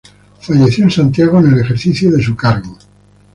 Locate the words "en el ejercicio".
1.39-2.09